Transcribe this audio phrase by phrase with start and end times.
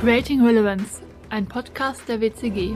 [0.00, 2.74] Creating Relevance, ein Podcast der WCG.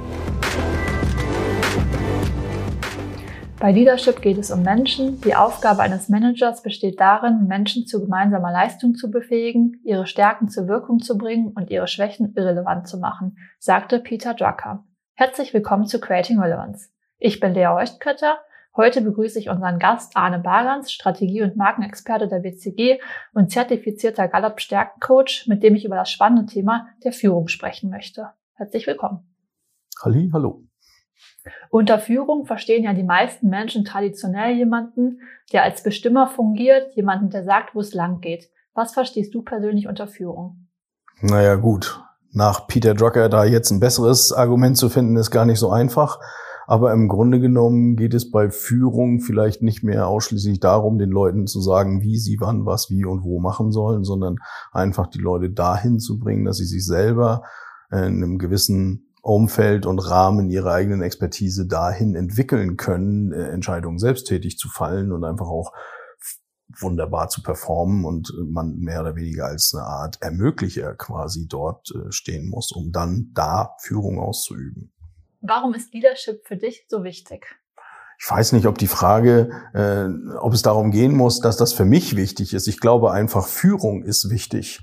[3.59, 5.23] Bei Leadership geht es um Menschen.
[5.23, 10.69] Die Aufgabe eines Managers besteht darin, Menschen zu gemeinsamer Leistung zu befähigen, ihre Stärken zur
[10.69, 14.85] Wirkung zu bringen und ihre Schwächen irrelevant zu machen, sagte Peter Drucker.
[15.15, 16.91] Herzlich willkommen zu Creating Relevance.
[17.17, 18.37] Ich bin Lea Oechtkötter
[18.77, 22.99] Heute begrüße ich unseren Gast Arne Barans, Strategie- und Markenexperte der WCG
[23.33, 28.31] und zertifizierter Gallup-Stärkencoach, mit dem ich über das spannende Thema der Führung sprechen möchte.
[28.55, 29.33] Herzlich willkommen.
[30.03, 30.65] Halli, hallo.
[31.71, 35.21] Unter Führung verstehen ja die meisten Menschen traditionell jemanden,
[35.53, 38.51] der als Bestimmer fungiert, jemanden, der sagt, wo es lang geht.
[38.75, 40.67] Was verstehst du persönlich unter Führung?
[41.21, 42.03] Naja, gut.
[42.33, 46.19] Nach Peter Drucker da jetzt ein besseres Argument zu finden, ist gar nicht so einfach.
[46.67, 51.47] Aber im Grunde genommen geht es bei Führung vielleicht nicht mehr ausschließlich darum, den Leuten
[51.47, 54.39] zu sagen, wie sie wann, was, wie und wo machen sollen, sondern
[54.73, 57.43] einfach die Leute dahin zu bringen, dass sie sich selber
[57.91, 64.59] in einem gewissen Umfeld und Rahmen ihrer eigenen Expertise dahin entwickeln können, äh, Entscheidungen selbsttätig
[64.59, 65.73] zu fallen und einfach auch
[66.79, 72.11] wunderbar zu performen und man mehr oder weniger als eine Art Ermöglicher quasi dort äh,
[72.11, 74.94] stehen muss, um dann da Führung auszuüben.
[75.47, 77.55] Warum ist Leadership für dich so wichtig?
[78.19, 80.07] Ich weiß nicht, ob die Frage, äh,
[80.39, 82.67] ob es darum gehen muss, dass das für mich wichtig ist.
[82.67, 84.81] Ich glaube einfach, Führung ist wichtig,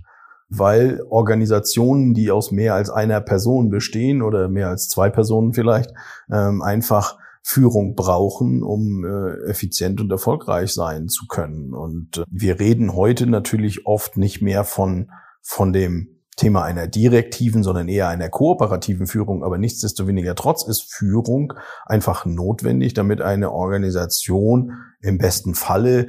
[0.49, 5.93] weil Organisationen, die aus mehr als einer Person bestehen oder mehr als zwei Personen vielleicht,
[6.31, 11.73] ähm, einfach Führung brauchen, um äh, effizient und erfolgreich sein zu können.
[11.73, 15.09] Und äh, wir reden heute natürlich oft nicht mehr von,
[15.41, 19.43] von dem Thema einer direktiven, sondern eher einer kooperativen Führung.
[19.43, 21.53] Aber nichtsdestoweniger trotz ist Führung
[21.85, 26.07] einfach notwendig, damit eine Organisation im besten Falle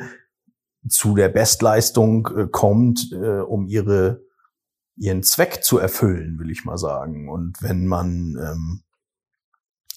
[0.88, 4.20] zu der Bestleistung äh, kommt, äh, um ihre
[4.96, 7.28] ihren Zweck zu erfüllen, will ich mal sagen.
[7.28, 8.82] Und wenn man ähm,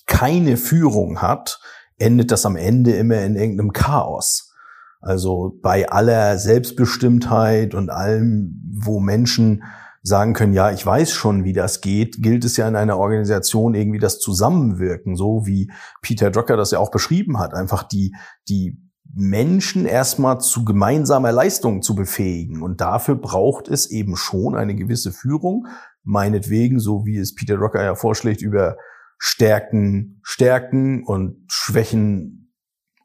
[0.05, 1.59] keine Führung hat,
[1.97, 4.53] endet das am Ende immer in irgendeinem Chaos.
[5.01, 9.63] Also bei aller Selbstbestimmtheit und allem, wo Menschen
[10.05, 13.73] sagen können, ja, ich weiß schon, wie das geht, gilt es ja in einer Organisation
[13.73, 15.71] irgendwie das Zusammenwirken, so wie
[16.01, 18.15] Peter Drucker das ja auch beschrieben hat, einfach die,
[18.47, 18.77] die
[19.15, 22.61] Menschen erstmal zu gemeinsamer Leistung zu befähigen.
[22.61, 25.65] Und dafür braucht es eben schon eine gewisse Führung,
[26.03, 28.77] meinetwegen, so wie es Peter Drucker ja vorschlägt, über
[29.17, 32.44] Stärken, Stärken und Schwächen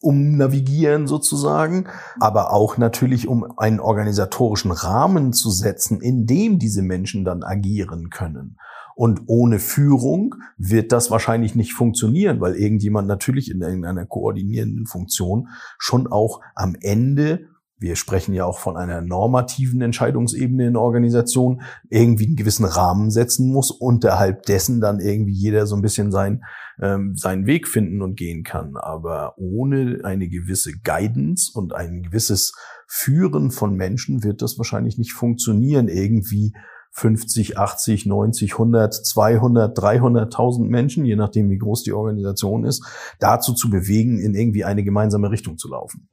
[0.01, 1.87] umnavigieren sozusagen,
[2.19, 8.11] aber auch natürlich, um einen organisatorischen Rahmen zu setzen, in dem diese Menschen dann agieren
[8.11, 8.57] können.
[8.97, 15.49] Und ohne Führung wird das wahrscheinlich nicht funktionieren, weil irgendjemand natürlich in irgendeiner koordinierenden Funktion
[15.79, 17.49] schon auch am Ende
[17.81, 23.51] wir sprechen ja auch von einer normativen Entscheidungsebene in Organisation, irgendwie einen gewissen Rahmen setzen
[23.51, 26.45] muss, unterhalb dessen dann irgendwie jeder so ein bisschen sein,
[26.81, 28.77] ähm, seinen Weg finden und gehen kann.
[28.77, 32.53] Aber ohne eine gewisse Guidance und ein gewisses
[32.87, 36.53] Führen von Menschen wird das wahrscheinlich nicht funktionieren, irgendwie
[36.93, 42.85] 50, 80, 90, 100, 200, 300.000 Menschen, je nachdem wie groß die Organisation ist,
[43.21, 46.09] dazu zu bewegen, in irgendwie eine gemeinsame Richtung zu laufen.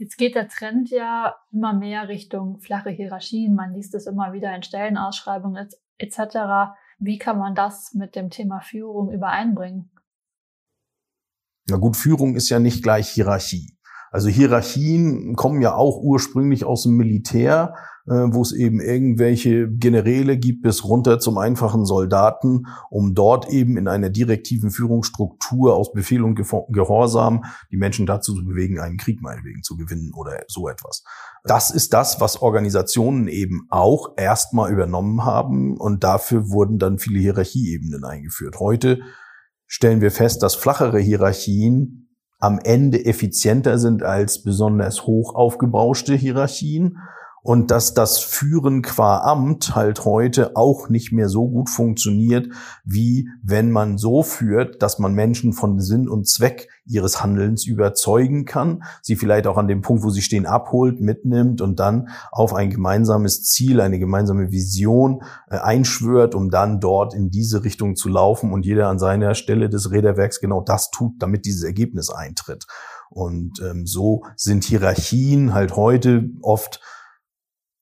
[0.00, 3.54] Jetzt geht der Trend ja immer mehr Richtung flache Hierarchien.
[3.54, 5.68] Man liest es immer wieder in Stellenausschreibungen
[5.98, 6.18] etc.
[6.98, 9.90] Wie kann man das mit dem Thema Führung übereinbringen?
[11.68, 13.76] Na gut, Führung ist ja nicht gleich Hierarchie.
[14.10, 17.74] Also Hierarchien kommen ja auch ursprünglich aus dem Militär,
[18.06, 23.76] äh, wo es eben irgendwelche Generäle gibt bis runter zum einfachen Soldaten, um dort eben
[23.76, 29.22] in einer direktiven Führungsstruktur aus Befehl und Gehorsam die Menschen dazu zu bewegen, einen Krieg
[29.22, 31.04] meinetwegen zu gewinnen oder so etwas.
[31.44, 37.20] Das ist das, was Organisationen eben auch erstmal übernommen haben und dafür wurden dann viele
[37.20, 38.58] Hierarchieebenen eingeführt.
[38.58, 39.00] Heute
[39.66, 42.09] stellen wir fest, dass flachere Hierarchien
[42.40, 46.98] am Ende effizienter sind als besonders hoch aufgebauschte Hierarchien
[47.42, 52.48] und dass das Führen qua Amt halt heute auch nicht mehr so gut funktioniert,
[52.84, 58.44] wie wenn man so führt, dass man Menschen von Sinn und Zweck ihres Handelns überzeugen
[58.44, 62.52] kann, sie vielleicht auch an dem Punkt, wo sie stehen, abholt, mitnimmt und dann auf
[62.52, 68.08] ein gemeinsames Ziel, eine gemeinsame Vision äh, einschwört, um dann dort in diese Richtung zu
[68.08, 72.66] laufen und jeder an seiner Stelle des Räderwerks genau das tut, damit dieses Ergebnis eintritt.
[73.08, 76.80] Und ähm, so sind Hierarchien halt heute oft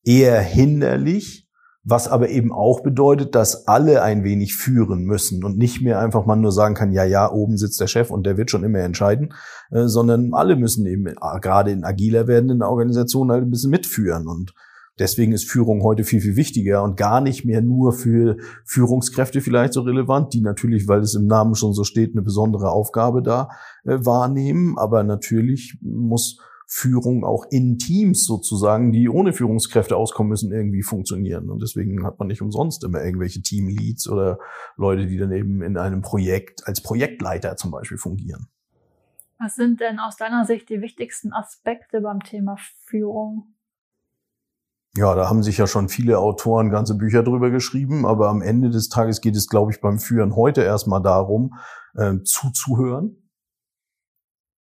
[0.04, 1.48] eher hinderlich,
[1.84, 6.26] was aber eben auch bedeutet, dass alle ein wenig führen müssen und nicht mehr einfach
[6.26, 8.80] man nur sagen kann, ja, ja, oben sitzt der Chef und der wird schon immer
[8.80, 9.32] entscheiden,
[9.70, 14.26] äh, sondern alle müssen eben äh, gerade in agiler werdenden Organisationen halt ein bisschen mitführen
[14.26, 14.52] und
[14.98, 19.72] deswegen ist Führung heute viel, viel wichtiger und gar nicht mehr nur für Führungskräfte vielleicht
[19.72, 23.48] so relevant, die natürlich, weil es im Namen schon so steht, eine besondere Aufgabe da
[23.84, 24.76] äh, wahrnehmen.
[24.78, 26.38] Aber natürlich muss
[26.70, 31.49] Führung auch in Teams sozusagen, die ohne Führungskräfte auskommen müssen, irgendwie funktionieren.
[31.49, 34.38] Und deswegen hat man nicht umsonst immer irgendwelche Teamleads oder
[34.76, 38.49] Leute, die dann eben in einem Projekt als Projektleiter zum Beispiel fungieren.
[39.38, 43.55] Was sind denn aus deiner Sicht die wichtigsten Aspekte beim Thema Führung?
[44.94, 48.69] Ja, da haben sich ja schon viele Autoren ganze Bücher drüber geschrieben, aber am Ende
[48.69, 51.55] des Tages geht es, glaube ich, beim Führen heute erstmal darum,
[51.94, 53.27] äh, zuzuhören,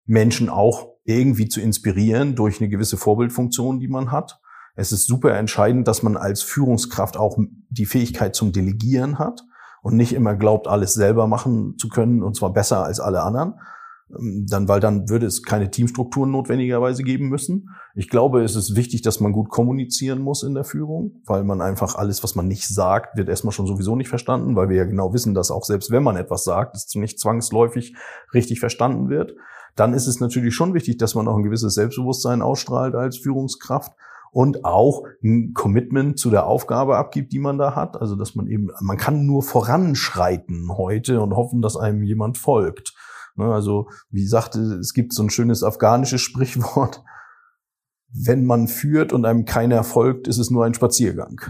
[0.09, 4.41] Menschen auch irgendwie zu inspirieren durch eine gewisse Vorbildfunktion, die man hat.
[4.75, 7.39] Es ist super entscheidend, dass man als Führungskraft auch
[7.69, 9.45] die Fähigkeit zum Delegieren hat
[9.83, 13.55] und nicht immer glaubt, alles selber machen zu können und zwar besser als alle anderen.
[14.11, 17.69] Dann, weil dann würde es keine Teamstrukturen notwendigerweise geben müssen.
[17.95, 21.61] Ich glaube, es ist wichtig, dass man gut kommunizieren muss in der Führung, weil man
[21.61, 24.85] einfach alles, was man nicht sagt, wird erstmal schon sowieso nicht verstanden, weil wir ja
[24.85, 27.95] genau wissen, dass auch selbst wenn man etwas sagt, es nicht zwangsläufig
[28.33, 29.35] richtig verstanden wird
[29.79, 33.93] dann ist es natürlich schon wichtig, dass man auch ein gewisses Selbstbewusstsein ausstrahlt als Führungskraft
[34.31, 38.01] und auch ein Commitment zu der Aufgabe abgibt, die man da hat.
[38.01, 42.95] Also dass man eben, man kann nur voranschreiten heute und hoffen, dass einem jemand folgt.
[43.37, 47.03] Ne, also wie sagte, es gibt so ein schönes afghanisches Sprichwort,
[48.13, 51.41] wenn man führt und einem keiner folgt, ist es nur ein Spaziergang.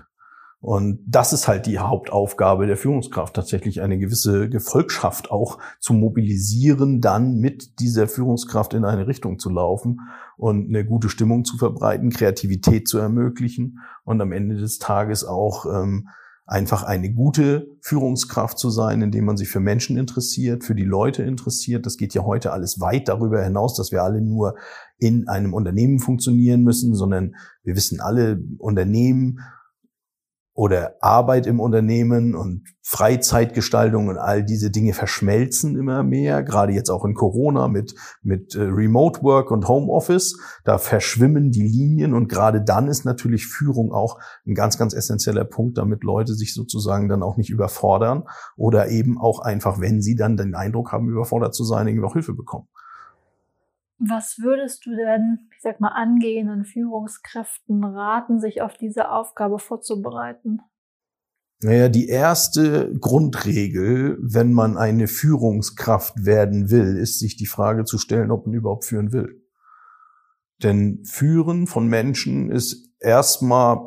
[0.61, 7.01] Und das ist halt die Hauptaufgabe der Führungskraft, tatsächlich eine gewisse Gefolgschaft auch zu mobilisieren,
[7.01, 10.01] dann mit dieser Führungskraft in eine Richtung zu laufen
[10.37, 15.65] und eine gute Stimmung zu verbreiten, Kreativität zu ermöglichen und am Ende des Tages auch
[15.67, 16.09] ähm,
[16.45, 21.23] einfach eine gute Führungskraft zu sein, indem man sich für Menschen interessiert, für die Leute
[21.23, 21.87] interessiert.
[21.87, 24.57] Das geht ja heute alles weit darüber hinaus, dass wir alle nur
[24.99, 29.41] in einem Unternehmen funktionieren müssen, sondern wir wissen alle, Unternehmen
[30.59, 36.91] oder Arbeit im Unternehmen und Freizeitgestaltung und all diese Dinge verschmelzen immer mehr, gerade jetzt
[36.91, 40.37] auch in Corona mit, mit äh, Remote Work und Homeoffice.
[40.65, 44.19] Da verschwimmen die Linien und gerade dann ist natürlich Führung auch
[44.49, 48.25] ein ganz, ganz essentieller Punkt, damit Leute sich sozusagen dann auch nicht überfordern
[48.57, 52.15] oder eben auch einfach, wenn sie dann den Eindruck haben, überfordert zu sein, irgendwie auch
[52.15, 52.67] Hilfe bekommen.
[53.99, 60.61] Was würdest du denn, ich sag mal, angehenden Führungskräften raten, sich auf diese Aufgabe vorzubereiten?
[61.61, 67.99] Naja, die erste Grundregel, wenn man eine Führungskraft werden will, ist sich die Frage zu
[67.99, 69.43] stellen, ob man überhaupt führen will.
[70.63, 73.79] Denn Führen von Menschen ist erstmal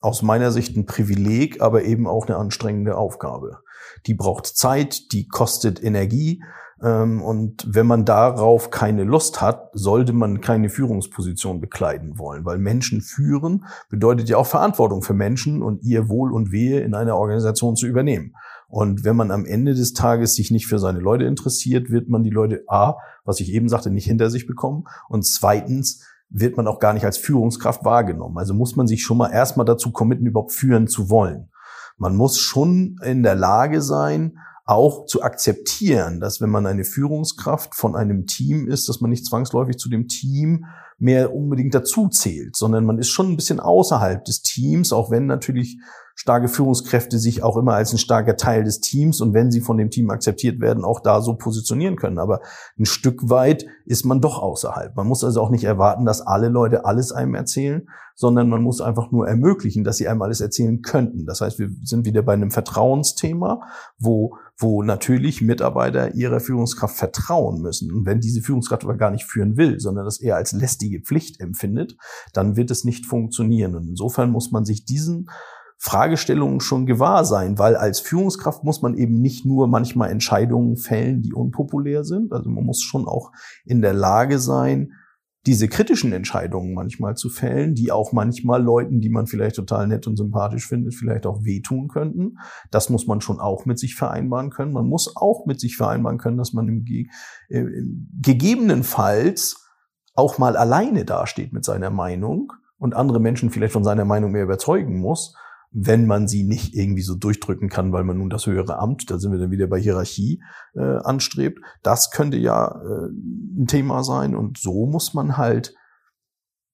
[0.00, 3.58] aus meiner Sicht ein Privileg, aber eben auch eine anstrengende Aufgabe.
[4.06, 6.42] Die braucht Zeit, die kostet Energie
[6.78, 13.00] und wenn man darauf keine Lust hat, sollte man keine Führungsposition bekleiden wollen, weil Menschen
[13.00, 17.76] führen bedeutet ja auch Verantwortung für Menschen und ihr Wohl und Wehe in einer Organisation
[17.76, 18.34] zu übernehmen.
[18.68, 22.22] Und wenn man am Ende des Tages sich nicht für seine Leute interessiert, wird man
[22.22, 26.66] die Leute A, was ich eben sagte, nicht hinter sich bekommen und zweitens wird man
[26.66, 28.36] auch gar nicht als Führungskraft wahrgenommen.
[28.36, 31.48] Also muss man sich schon mal erstmal dazu committen, überhaupt führen zu wollen.
[31.96, 37.76] Man muss schon in der Lage sein, auch zu akzeptieren, dass wenn man eine Führungskraft
[37.76, 40.66] von einem Team ist, dass man nicht zwangsläufig zu dem Team
[40.98, 45.26] mehr unbedingt dazu zählt, sondern man ist schon ein bisschen außerhalb des Teams, auch wenn
[45.26, 45.78] natürlich
[46.18, 49.76] starke Führungskräfte sich auch immer als ein starker Teil des Teams und wenn sie von
[49.76, 52.18] dem Team akzeptiert werden, auch da so positionieren können.
[52.18, 52.40] Aber
[52.78, 54.96] ein Stück weit ist man doch außerhalb.
[54.96, 58.80] Man muss also auch nicht erwarten, dass alle Leute alles einem erzählen, sondern man muss
[58.80, 61.26] einfach nur ermöglichen, dass sie einem alles erzählen könnten.
[61.26, 63.60] Das heißt, wir sind wieder bei einem Vertrauensthema,
[63.98, 67.92] wo wo natürlich Mitarbeiter ihrer Führungskraft vertrauen müssen.
[67.92, 71.40] Und wenn diese Führungskraft aber gar nicht führen will, sondern das eher als lästige Pflicht
[71.40, 71.96] empfindet,
[72.32, 73.74] dann wird es nicht funktionieren.
[73.74, 75.28] Und insofern muss man sich diesen
[75.78, 81.22] Fragestellungen schon gewahr sein, weil als Führungskraft muss man eben nicht nur manchmal Entscheidungen fällen,
[81.22, 82.32] die unpopulär sind.
[82.32, 83.30] Also man muss schon auch
[83.64, 84.92] in der Lage sein,
[85.46, 90.08] diese kritischen Entscheidungen manchmal zu fällen, die auch manchmal Leuten, die man vielleicht total nett
[90.08, 92.38] und sympathisch findet, vielleicht auch wehtun könnten.
[92.72, 94.72] Das muss man schon auch mit sich vereinbaren können.
[94.72, 97.06] Man muss auch mit sich vereinbaren können, dass man im, Ge
[97.48, 97.64] äh,
[98.20, 99.64] gegebenenfalls
[100.14, 104.42] auch mal alleine dasteht mit seiner Meinung und andere Menschen vielleicht von seiner Meinung mehr
[104.42, 105.36] überzeugen muss
[105.70, 109.18] wenn man sie nicht irgendwie so durchdrücken kann, weil man nun das höhere Amt, da
[109.18, 110.42] sind wir dann wieder bei Hierarchie,
[110.74, 111.60] äh, anstrebt.
[111.82, 113.08] Das könnte ja äh,
[113.60, 114.34] ein Thema sein.
[114.34, 115.74] Und so muss man halt,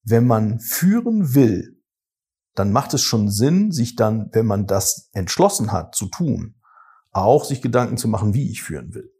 [0.05, 1.81] wenn man führen will,
[2.55, 6.57] dann macht es schon Sinn, sich dann, wenn man das entschlossen hat zu tun,
[7.11, 9.11] auch sich Gedanken zu machen, wie ich führen will.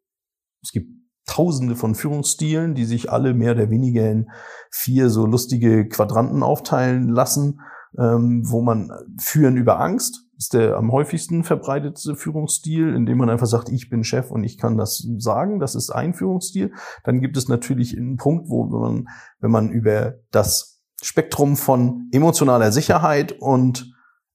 [0.63, 0.91] Es gibt
[1.27, 4.29] tausende von Führungsstilen, die sich alle mehr oder weniger in
[4.71, 7.61] vier so lustige Quadranten aufteilen lassen
[7.99, 13.47] ähm, wo man führen über Angst ist der am häufigsten verbreitete Führungsstil, indem man einfach
[13.47, 15.61] sagt, ich bin Chef und ich kann das sagen.
[15.61, 16.73] Das ist ein Führungsstil.
[17.05, 19.09] Dann gibt es natürlich einen Punkt, wo man,
[19.41, 23.92] wenn man über das Spektrum von emotionaler Sicherheit und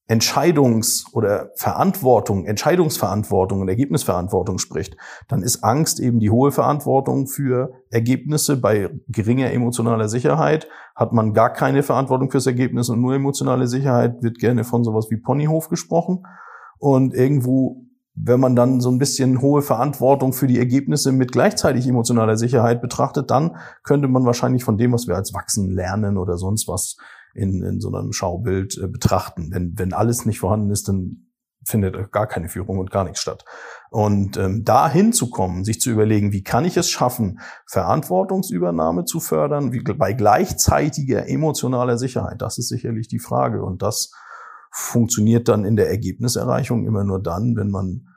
[0.08, 4.96] Entscheidungs- oder Verantwortung, Entscheidungsverantwortung und Ergebnisverantwortung spricht,
[5.28, 8.56] dann ist Angst eben die hohe Verantwortung für Ergebnisse.
[8.56, 14.24] Bei geringer emotionaler Sicherheit hat man gar keine Verantwortung fürs Ergebnis und nur emotionale Sicherheit
[14.24, 16.26] wird gerne von sowas wie Ponyhof gesprochen.
[16.80, 17.84] Und irgendwo,
[18.16, 22.82] wenn man dann so ein bisschen hohe Verantwortung für die Ergebnisse mit gleichzeitig emotionaler Sicherheit
[22.82, 26.96] betrachtet, dann könnte man wahrscheinlich von dem, was wir als wachsen lernen oder sonst was
[27.38, 29.50] in, in so einem Schaubild äh, betrachten.
[29.52, 31.28] Wenn, wenn alles nicht vorhanden ist, dann
[31.64, 33.46] findet gar keine Führung und gar nichts statt.
[33.90, 39.72] Und ähm, da hinzukommen, sich zu überlegen, wie kann ich es schaffen, Verantwortungsübernahme zu fördern,
[39.72, 43.64] wie, bei gleichzeitiger emotionaler Sicherheit, das ist sicherlich die Frage.
[43.64, 44.12] Und das
[44.72, 48.08] funktioniert dann in der Ergebniserreichung immer nur dann, wenn man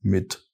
[0.00, 0.46] mit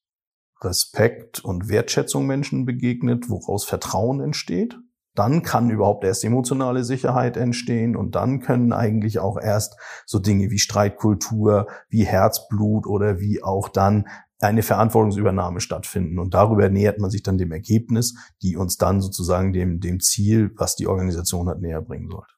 [0.61, 4.77] Respekt und Wertschätzung Menschen begegnet, woraus Vertrauen entsteht
[5.15, 10.51] dann kann überhaupt erst emotionale Sicherheit entstehen und dann können eigentlich auch erst so Dinge
[10.51, 14.09] wie Streitkultur, wie Herzblut oder wie auch dann
[14.41, 16.19] eine Verantwortungsübernahme stattfinden.
[16.19, 20.51] Und darüber nähert man sich dann dem Ergebnis, die uns dann sozusagen dem, dem Ziel,
[20.57, 22.35] was die Organisation hat, näher bringen sollte.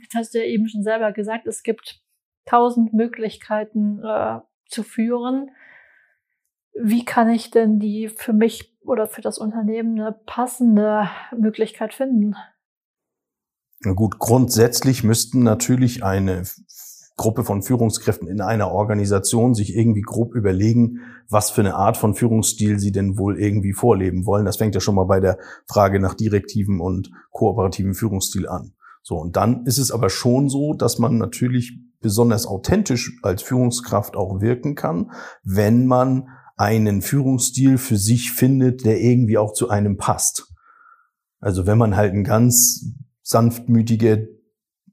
[0.00, 2.00] Jetzt hast du ja eben schon selber gesagt, es gibt
[2.46, 5.50] tausend Möglichkeiten äh, zu führen.
[6.74, 12.36] Wie kann ich denn die für mich oder für das Unternehmen eine passende Möglichkeit finden?
[13.80, 16.42] Na gut, grundsätzlich müssten natürlich eine
[17.16, 22.14] Gruppe von Führungskräften in einer Organisation sich irgendwie grob überlegen, was für eine Art von
[22.14, 24.46] Führungsstil sie denn wohl irgendwie vorleben wollen.
[24.46, 28.72] Das fängt ja schon mal bei der Frage nach direktiven und kooperativen Führungsstil an.
[29.02, 34.16] So, und dann ist es aber schon so, dass man natürlich besonders authentisch als Führungskraft
[34.16, 35.10] auch wirken kann,
[35.42, 36.28] wenn man
[36.60, 40.52] einen Führungsstil für sich findet, der irgendwie auch zu einem passt.
[41.40, 42.84] Also wenn man halt ein ganz
[43.22, 44.18] sanftmütiger,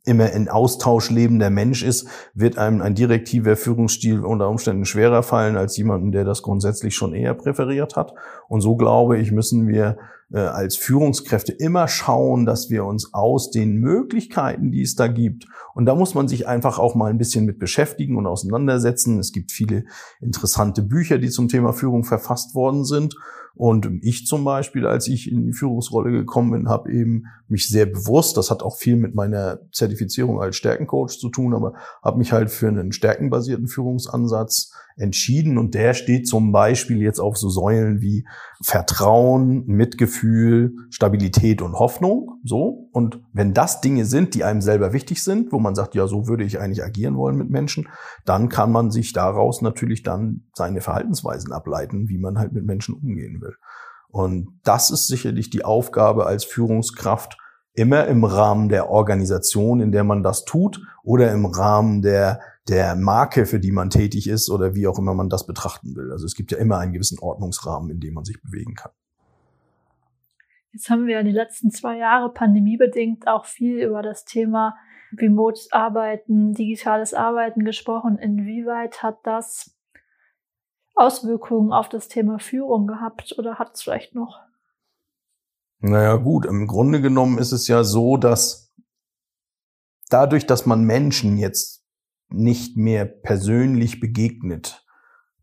[0.06, 5.58] immer in Austausch lebender Mensch ist, wird einem ein direktiver Führungsstil unter Umständen schwerer fallen
[5.58, 8.14] als jemanden, der das grundsätzlich schon eher präferiert hat.
[8.48, 9.98] Und so glaube ich, müssen wir
[10.32, 15.48] äh, als Führungskräfte immer schauen, dass wir uns aus den Möglichkeiten, die es da gibt,
[15.78, 19.20] und da muss man sich einfach auch mal ein bisschen mit beschäftigen und auseinandersetzen.
[19.20, 19.84] Es gibt viele
[20.20, 23.14] interessante Bücher, die zum Thema Führung verfasst worden sind.
[23.54, 27.86] Und ich zum Beispiel, als ich in die Führungsrolle gekommen bin, habe eben mich sehr
[27.86, 32.32] bewusst, das hat auch viel mit meiner Zertifizierung als Stärkencoach zu tun, aber habe mich
[32.32, 38.02] halt für einen stärkenbasierten Führungsansatz entschieden und der steht zum Beispiel jetzt auf so Säulen
[38.02, 38.28] wie
[38.64, 40.17] Vertrauen, Mitgefühl,
[40.90, 42.40] Stabilität und Hoffnung.
[42.44, 42.90] So.
[42.92, 46.28] Und wenn das Dinge sind, die einem selber wichtig sind, wo man sagt, ja, so
[46.28, 47.88] würde ich eigentlich agieren wollen mit Menschen,
[48.26, 52.96] dann kann man sich daraus natürlich dann seine Verhaltensweisen ableiten, wie man halt mit Menschen
[52.96, 53.56] umgehen will.
[54.10, 57.38] Und das ist sicherlich die Aufgabe als Führungskraft,
[57.74, 62.96] immer im Rahmen der Organisation, in der man das tut, oder im Rahmen der der
[62.96, 66.12] Marke, für die man tätig ist oder wie auch immer man das betrachten will.
[66.12, 68.92] Also es gibt ja immer einen gewissen Ordnungsrahmen, in dem man sich bewegen kann.
[70.72, 74.78] Jetzt haben wir in den letzten zwei Jahre pandemiebedingt auch viel über das Thema
[75.18, 78.18] Remote Arbeiten, digitales Arbeiten gesprochen.
[78.18, 79.78] Inwieweit hat das
[80.96, 84.40] Auswirkungen auf das Thema Führung gehabt oder hat es vielleicht noch?
[85.80, 88.74] Naja gut, im Grunde genommen ist es ja so, dass
[90.10, 91.86] dadurch, dass man Menschen jetzt
[92.30, 94.87] nicht mehr persönlich begegnet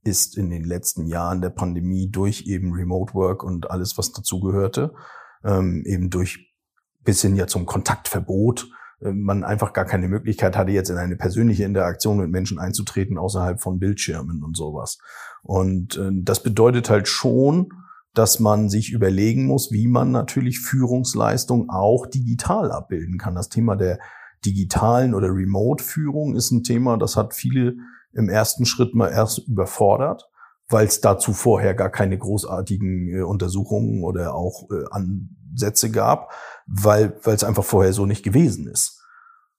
[0.04, 4.94] ist in den letzten Jahren der Pandemie durch eben Remote Work und alles, was dazugehörte,
[5.42, 6.54] ähm, eben durch
[7.02, 8.68] bis hin ja zum Kontaktverbot,
[9.00, 13.18] äh, man einfach gar keine Möglichkeit hatte, jetzt in eine persönliche Interaktion mit Menschen einzutreten,
[13.18, 14.98] außerhalb von Bildschirmen und sowas.
[15.42, 17.68] Und äh, das bedeutet halt schon,
[18.14, 23.34] dass man sich überlegen muss, wie man natürlich Führungsleistung auch digital abbilden kann.
[23.34, 23.98] Das Thema der
[24.46, 27.76] digitalen oder Remote-Führung ist ein Thema, das hat viele
[28.14, 30.28] im ersten Schritt mal erst überfordert,
[30.68, 36.30] weil es dazu vorher gar keine großartigen äh, Untersuchungen oder auch äh, Ansätze gab,
[36.66, 39.00] weil es einfach vorher so nicht gewesen ist.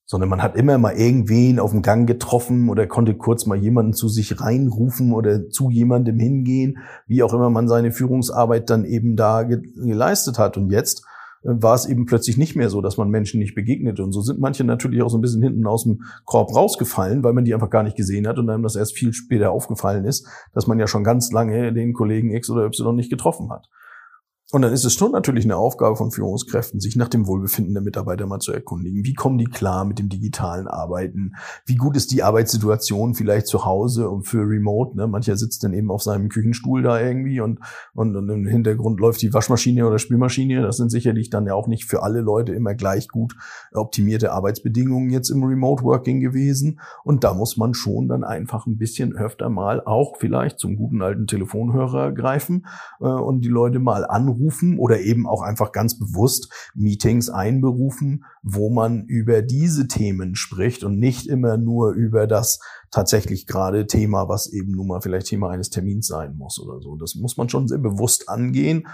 [0.07, 3.93] Sondern man hat immer mal irgendwen auf dem Gang getroffen oder konnte kurz mal jemanden
[3.93, 9.15] zu sich reinrufen oder zu jemandem hingehen, wie auch immer man seine Führungsarbeit dann eben
[9.15, 10.57] da ge geleistet hat.
[10.57, 11.03] Und jetzt
[11.45, 14.03] war es eben plötzlich nicht mehr so, dass man Menschen nicht begegnete.
[14.03, 17.33] Und so sind manche natürlich auch so ein bisschen hinten aus dem Korb rausgefallen, weil
[17.33, 20.27] man die einfach gar nicht gesehen hat und einem das erst viel später aufgefallen ist,
[20.53, 23.69] dass man ja schon ganz lange den Kollegen X oder Y nicht getroffen hat.
[24.55, 27.83] Und dann ist es schon natürlich eine Aufgabe von Führungskräften, sich nach dem Wohlbefinden der
[27.83, 29.03] Mitarbeiter mal zu erkundigen.
[29.03, 31.33] Wie kommen die klar mit dem digitalen Arbeiten?
[31.65, 34.95] Wie gut ist die Arbeitssituation vielleicht zu Hause und für Remote?
[34.95, 35.07] Ne?
[35.07, 37.59] Mancher sitzt dann eben auf seinem Küchenstuhl da irgendwie und,
[37.93, 40.61] und, und im Hintergrund läuft die Waschmaschine oder Spülmaschine.
[40.61, 43.35] Das sind sicherlich dann ja auch nicht für alle Leute immer gleich gut
[43.73, 46.79] optimierte Arbeitsbedingungen jetzt im Remote Working gewesen.
[47.03, 51.01] Und da muss man schon dann einfach ein bisschen öfter mal auch vielleicht zum guten
[51.01, 52.65] alten Telefonhörer greifen
[53.01, 58.25] äh, und die Leute mal anrufen einberufen oder eben auch einfach ganz bewusst Meetings einberufen,
[58.43, 62.59] wo man über diese Themen spricht und nicht immer nur über das
[62.91, 66.95] tatsächlich gerade Thema, was eben nun mal vielleicht Thema eines Termins sein muss oder so.
[66.95, 68.87] Das muss man schon sehr bewusst angehen.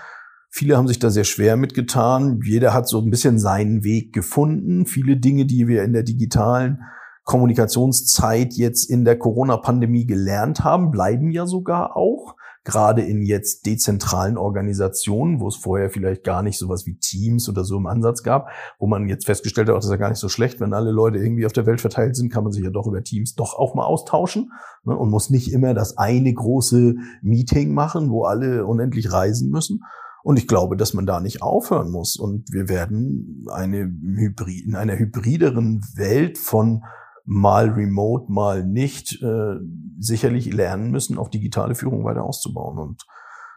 [0.49, 2.41] Viele haben sich da sehr schwer mitgetan.
[2.43, 4.85] Jeder hat so ein bisschen seinen Weg gefunden.
[4.85, 6.81] Viele Dinge, die wir in der digitalen
[7.23, 14.37] Kommunikationszeit jetzt in der Corona-Pandemie gelernt haben, bleiben ja sogar auch gerade in jetzt dezentralen
[14.37, 18.49] Organisationen, wo es vorher vielleicht gar nicht sowas wie Teams oder so im Ansatz gab,
[18.77, 21.17] wo man jetzt festgestellt hat, das ist ja gar nicht so schlecht, wenn alle Leute
[21.17, 23.73] irgendwie auf der Welt verteilt sind, kann man sich ja doch über Teams doch auch
[23.73, 24.51] mal austauschen
[24.83, 29.81] ne, und muss nicht immer das eine große Meeting machen, wo alle unendlich reisen müssen.
[30.23, 32.15] Und ich glaube, dass man da nicht aufhören muss.
[32.15, 36.83] Und wir werden eine Hybrid, in einer hybrideren Welt von
[37.25, 39.55] mal remote, mal nicht, äh,
[39.99, 42.77] sicherlich lernen müssen, auch digitale Führung weiter auszubauen.
[42.77, 43.05] Und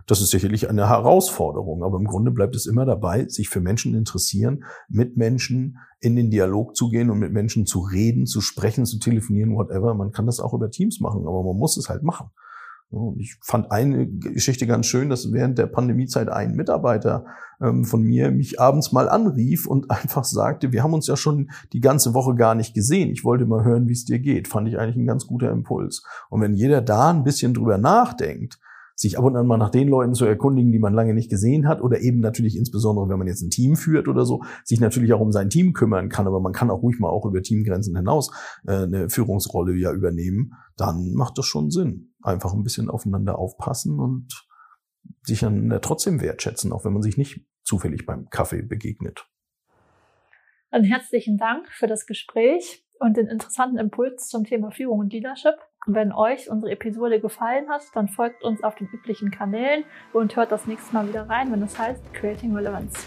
[0.07, 3.95] das ist sicherlich eine Herausforderung, aber im Grunde bleibt es immer dabei, sich für Menschen
[3.95, 8.85] interessieren, mit Menschen in den Dialog zu gehen und mit Menschen zu reden, zu sprechen,
[8.85, 9.95] zu telefonieren, whatever.
[9.95, 12.29] Man kann das auch über Teams machen, aber man muss es halt machen.
[13.17, 17.27] Ich fand eine Geschichte ganz schön, dass während der Pandemiezeit ein Mitarbeiter
[17.61, 21.51] ähm, von mir mich abends mal anrief und einfach sagte, wir haben uns ja schon
[21.73, 23.11] die ganze Woche gar nicht gesehen.
[23.11, 24.49] Ich wollte mal hören, wie es dir geht.
[24.49, 26.05] Fand ich eigentlich ein ganz guter Impuls.
[26.31, 28.59] Und wenn jeder da ein bisschen drüber nachdenkt,
[28.95, 31.67] sich ab und an mal nach den Leuten zu erkundigen, die man lange nicht gesehen
[31.67, 35.13] hat, oder eben natürlich insbesondere, wenn man jetzt ein Team führt oder so, sich natürlich
[35.13, 37.97] auch um sein Team kümmern kann, aber man kann auch ruhig mal auch über Teamgrenzen
[37.97, 38.31] hinaus
[38.67, 43.99] äh, eine Führungsrolle ja übernehmen, dann macht das schon Sinn einfach ein bisschen aufeinander aufpassen
[43.99, 44.47] und
[45.23, 49.27] sich dann trotzdem wertschätzen, auch wenn man sich nicht zufällig beim Kaffee begegnet.
[50.71, 55.57] Dann herzlichen Dank für das Gespräch und den interessanten Impuls zum Thema Führung und Leadership.
[55.87, 60.51] Wenn euch unsere Episode gefallen hat, dann folgt uns auf den üblichen Kanälen und hört
[60.51, 63.07] das nächste Mal wieder rein, wenn es heißt Creating Relevance.